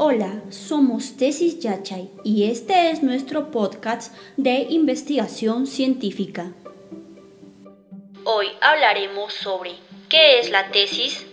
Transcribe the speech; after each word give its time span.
Hola, 0.00 0.44
somos 0.50 1.16
Tesis 1.16 1.58
Yachay 1.58 2.08
y 2.22 2.44
este 2.44 2.92
es 2.92 3.02
nuestro 3.02 3.50
podcast 3.50 4.14
de 4.36 4.68
investigación 4.70 5.66
científica. 5.66 6.52
Hoy 8.22 8.46
hablaremos 8.60 9.32
sobre 9.32 9.72
qué 10.08 10.38
es 10.38 10.52
la 10.52 10.70
tesis. 10.70 11.26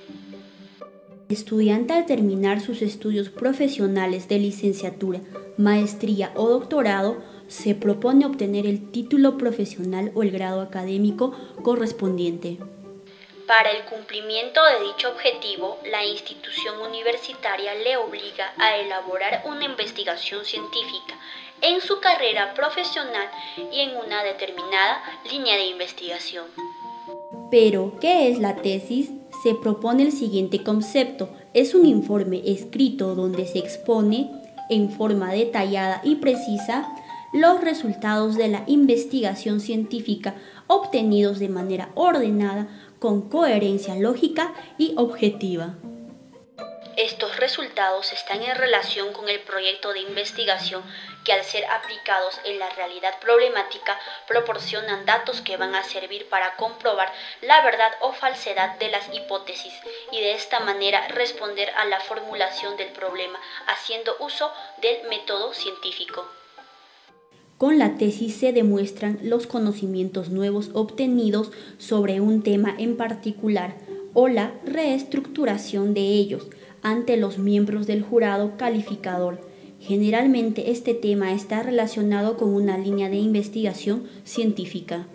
El 1.29 1.35
estudiante 1.35 1.93
al 1.93 2.07
terminar 2.07 2.59
sus 2.59 2.81
estudios 2.81 3.29
profesionales 3.29 4.27
de 4.29 4.39
licenciatura, 4.39 5.21
maestría 5.59 6.31
o 6.35 6.49
doctorado 6.49 7.21
se 7.47 7.75
propone 7.75 8.25
obtener 8.25 8.65
el 8.65 8.89
título 8.89 9.37
profesional 9.37 10.11
o 10.15 10.23
el 10.23 10.31
grado 10.31 10.61
académico 10.61 11.33
correspondiente. 11.61 12.57
Para 13.47 13.69
el 13.69 13.83
cumplimiento 13.83 14.59
de 14.63 14.87
dicho 14.87 15.09
objetivo, 15.09 15.77
la 15.85 16.03
institución 16.03 16.79
universitaria 16.81 17.75
le 17.75 17.95
obliga 17.97 18.51
a 18.57 18.77
elaborar 18.77 19.43
una 19.45 19.65
investigación 19.65 20.43
científica 20.43 21.13
en 21.61 21.79
su 21.79 21.99
carrera 21.99 22.55
profesional 22.55 23.29
y 23.71 23.81
en 23.81 23.97
una 23.97 24.23
determinada 24.23 25.03
línea 25.31 25.57
de 25.57 25.65
investigación. 25.65 26.45
Pero, 27.51 27.99
¿qué 28.01 28.29
es 28.29 28.39
la 28.39 28.55
tesis? 28.55 29.11
Se 29.43 29.53
propone 29.53 30.03
el 30.03 30.11
siguiente 30.11 30.63
concepto. 30.63 31.29
Es 31.53 31.75
un 31.75 31.85
informe 31.85 32.41
escrito 32.45 33.13
donde 33.13 33.45
se 33.45 33.59
expone 33.59 34.31
en 34.71 34.89
forma 34.89 35.31
detallada 35.31 36.01
y 36.03 36.15
precisa 36.15 36.89
los 37.35 37.59
resultados 37.59 38.37
de 38.37 38.47
la 38.47 38.63
investigación 38.65 39.59
científica 39.59 40.35
obtenidos 40.67 41.37
de 41.37 41.49
manera 41.49 41.89
ordenada 41.93 42.67
con 42.97 43.29
coherencia 43.29 43.95
lógica 43.95 44.53
y 44.77 44.93
objetiva. 44.95 45.75
Estos 46.95 47.35
resultados 47.35 48.13
están 48.13 48.41
en 48.41 48.55
relación 48.55 49.11
con 49.11 49.27
el 49.27 49.41
proyecto 49.41 49.91
de 49.91 49.99
investigación 49.99 50.81
que 51.25 51.33
al 51.33 51.43
ser 51.43 51.65
aplicados 51.65 52.39
en 52.45 52.57
la 52.57 52.69
realidad 52.69 53.19
problemática 53.19 53.99
proporcionan 54.29 55.05
datos 55.05 55.41
que 55.41 55.57
van 55.57 55.75
a 55.75 55.83
servir 55.83 56.29
para 56.29 56.55
comprobar 56.55 57.11
la 57.41 57.61
verdad 57.63 57.91
o 57.99 58.13
falsedad 58.13 58.79
de 58.79 58.87
las 58.87 59.13
hipótesis 59.13 59.73
y 60.13 60.21
de 60.21 60.35
esta 60.35 60.61
manera 60.61 61.05
responder 61.09 61.69
a 61.71 61.83
la 61.83 61.99
formulación 61.99 62.77
del 62.77 62.93
problema 62.93 63.41
haciendo 63.67 64.15
uso 64.21 64.49
del 64.77 65.09
método 65.09 65.53
científico. 65.53 66.25
Con 67.57 67.79
la 67.79 67.97
tesis 67.97 68.35
se 68.35 68.51
demuestran 68.51 69.17
los 69.23 69.47
conocimientos 69.47 70.29
nuevos 70.29 70.71
obtenidos 70.73 71.51
sobre 71.77 72.19
un 72.19 72.41
tema 72.41 72.75
en 72.77 72.97
particular 72.97 73.77
o 74.13 74.27
la 74.27 74.53
reestructuración 74.65 75.93
de 75.93 76.01
ellos 76.01 76.47
ante 76.81 77.15
los 77.15 77.37
miembros 77.37 77.87
del 77.87 78.01
jurado 78.01 78.57
calificador. 78.57 79.39
Generalmente 79.79 80.69
este 80.71 80.93
tema 80.93 81.31
está 81.31 81.63
relacionado 81.63 82.35
con 82.35 82.53
una 82.53 82.77
línea 82.77 83.09
de 83.09 83.17
investigación 83.17 84.03
científica. 84.25 85.07